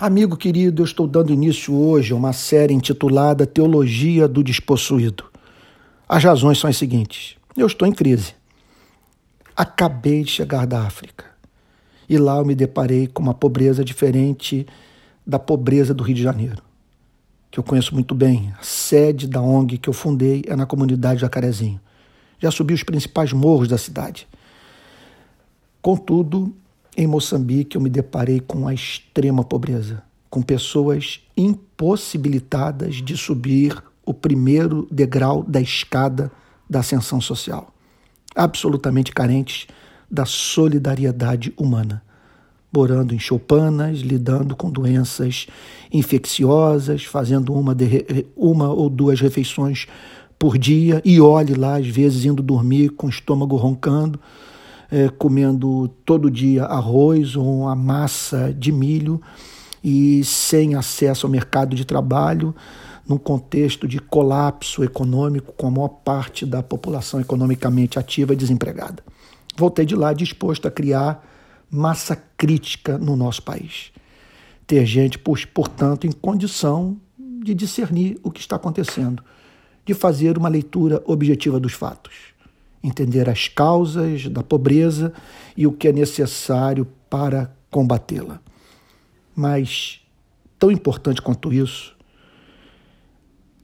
[0.00, 5.24] Amigo querido, eu estou dando início hoje a uma série intitulada Teologia do Despossuído.
[6.08, 8.34] As razões são as seguintes: eu estou em crise.
[9.54, 11.26] Acabei de chegar da África
[12.08, 14.66] e lá eu me deparei com uma pobreza diferente
[15.26, 16.62] da pobreza do Rio de Janeiro,
[17.50, 18.54] que eu conheço muito bem.
[18.58, 21.78] A sede da ONG que eu fundei é na comunidade Jacarezinho.
[22.38, 24.26] Já subi os principais morros da cidade.
[25.82, 26.54] Contudo,
[26.96, 34.12] em Moçambique, eu me deparei com a extrema pobreza, com pessoas impossibilitadas de subir o
[34.12, 36.30] primeiro degrau da escada
[36.68, 37.72] da ascensão social,
[38.34, 39.66] absolutamente carentes
[40.10, 42.02] da solidariedade humana,
[42.72, 45.46] morando em choupanas, lidando com doenças
[45.92, 49.86] infecciosas, fazendo uma, de, uma ou duas refeições
[50.38, 54.18] por dia e olhe lá, às vezes, indo dormir com o estômago roncando
[54.90, 59.20] é, comendo todo dia arroz ou uma massa de milho
[59.82, 62.54] e sem acesso ao mercado de trabalho,
[63.08, 69.02] num contexto de colapso econômico, com a maior parte da população economicamente ativa desempregada.
[69.56, 71.26] Voltei de lá disposto a criar
[71.70, 73.92] massa crítica no nosso país.
[74.66, 79.22] Ter gente, portanto, em condição de discernir o que está acontecendo,
[79.84, 82.29] de fazer uma leitura objetiva dos fatos
[82.82, 85.12] entender as causas da pobreza
[85.56, 88.40] e o que é necessário para combatê-la.
[89.34, 90.00] Mas,
[90.58, 91.96] tão importante quanto isso,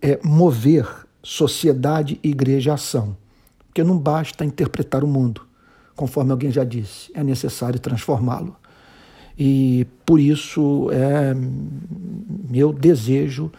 [0.00, 0.86] é mover
[1.22, 3.16] sociedade e igreja ação.
[3.66, 5.46] Porque não basta interpretar o mundo,
[5.94, 8.56] conforme alguém já disse, é necessário transformá-lo.
[9.38, 11.34] E por isso é
[12.50, 13.52] meu desejo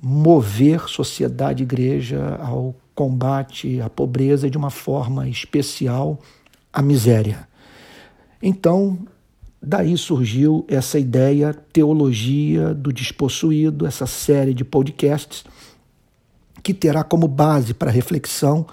[0.00, 6.20] mover sociedade e igreja ao combate à pobreza e de uma forma especial
[6.70, 7.48] à miséria.
[8.42, 8.98] Então,
[9.62, 15.46] daí surgiu essa ideia teologia do despossuído, essa série de podcasts
[16.62, 18.66] que terá como base para reflexão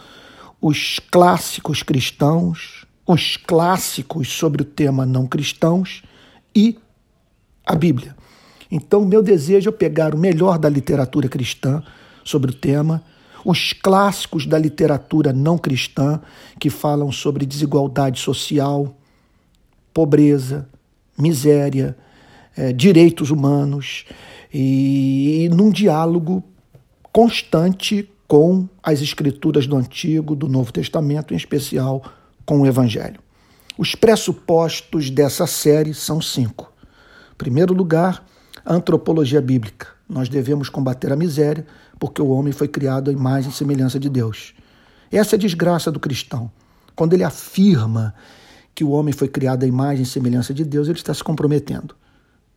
[0.60, 6.04] os clássicos cristãos, os clássicos sobre o tema não cristãos
[6.54, 6.78] e
[7.66, 8.14] a Bíblia.
[8.70, 11.82] Então, meu desejo é pegar o melhor da literatura cristã
[12.26, 13.02] sobre o tema,
[13.44, 16.22] os clássicos da literatura não cristã
[16.60, 18.96] que falam sobre desigualdade social,
[19.94, 20.68] pobreza,
[21.18, 21.98] miséria,
[22.56, 24.06] é, direitos humanos,
[24.54, 26.44] e, e num diálogo
[27.12, 32.04] constante com as escrituras do Antigo, do Novo Testamento, em especial
[32.46, 33.20] com o Evangelho.
[33.78, 36.72] Os pressupostos dessa série são cinco.
[37.34, 38.26] Em primeiro lugar,
[38.68, 39.88] a antropologia bíblica.
[40.10, 41.66] Nós devemos combater a miséria,
[41.98, 44.54] porque o homem foi criado à imagem e semelhança de Deus.
[45.10, 46.52] Essa é a desgraça do cristão.
[46.94, 48.14] Quando ele afirma
[48.76, 51.96] que o homem foi criado à imagem e semelhança de Deus, ele está se comprometendo.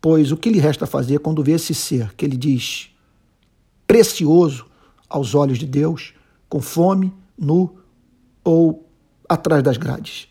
[0.00, 2.90] Pois o que lhe resta fazer quando vê esse ser que ele diz
[3.86, 4.66] precioso
[5.08, 6.12] aos olhos de Deus,
[6.48, 7.78] com fome, nu
[8.42, 8.84] ou
[9.28, 10.26] atrás das grades?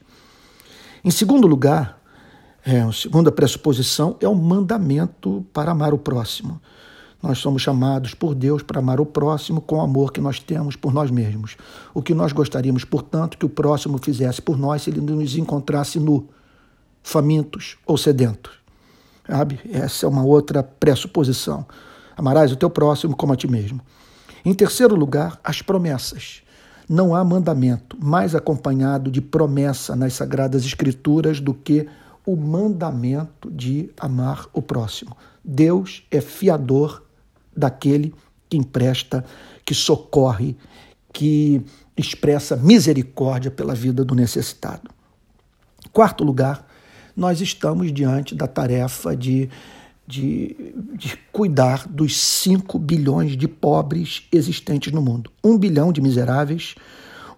[1.06, 1.99] Em segundo lugar,
[2.66, 6.60] é, a segunda pressuposição é o mandamento para amar o próximo.
[7.22, 10.76] Nós somos chamados por Deus para amar o próximo com o amor que nós temos
[10.76, 11.58] por nós mesmos.
[11.94, 16.00] O que nós gostaríamos, portanto, que o próximo fizesse por nós se ele nos encontrasse
[16.00, 16.28] nu,
[17.04, 18.54] famintos ou sedentos.
[19.28, 19.60] Sabe?
[19.72, 21.66] Essa é uma outra pressuposição.
[22.16, 23.82] Amarás o teu próximo como a ti mesmo.
[24.44, 26.42] Em terceiro lugar, as promessas.
[26.88, 31.88] Não há mandamento mais acompanhado de promessa nas Sagradas Escrituras do que
[32.30, 35.18] o mandamento de amar o próximo.
[35.44, 37.04] Deus é fiador
[37.58, 38.14] daquele
[38.48, 39.26] que empresta,
[39.66, 40.56] que socorre,
[41.12, 41.60] que
[41.98, 44.92] expressa misericórdia pela vida do necessitado.
[45.92, 46.68] Quarto lugar,
[47.16, 49.50] nós estamos diante da tarefa de,
[50.06, 50.56] de,
[50.94, 55.32] de cuidar dos 5 bilhões de pobres existentes no mundo.
[55.44, 56.76] 1 um bilhão de miseráveis,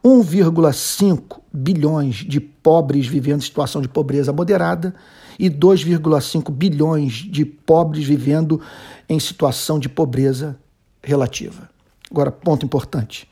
[0.03, 4.95] 1,5 bilhões de pobres vivendo em situação de pobreza moderada
[5.37, 8.61] e 2,5 bilhões de pobres vivendo
[9.09, 10.57] em situação de pobreza
[11.03, 11.69] relativa.
[12.09, 13.27] Agora, ponto importante.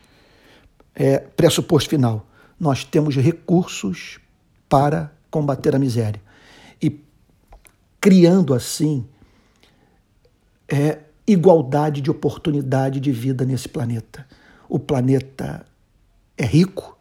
[0.94, 2.26] É, pressuposto final.
[2.60, 4.20] Nós temos recursos
[4.68, 6.22] para combater a miséria.
[6.82, 7.02] E
[8.02, 9.06] criando assim
[10.68, 14.26] é, igualdade de oportunidade de vida nesse planeta.
[14.68, 15.66] O planeta
[16.38, 16.98] é rico,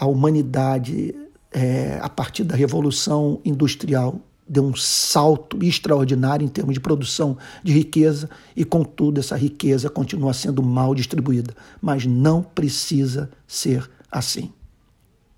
[0.00, 1.14] a humanidade,
[1.52, 4.18] é, a partir da Revolução Industrial,
[4.48, 10.32] deu um salto extraordinário em termos de produção de riqueza e, contudo, essa riqueza continua
[10.32, 11.54] sendo mal distribuída.
[11.82, 14.50] Mas não precisa ser assim.